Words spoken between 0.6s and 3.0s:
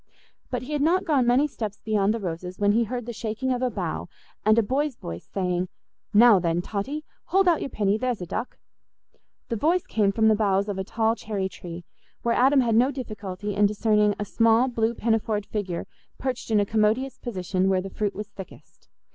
he had not gone many steps beyond the roses, when he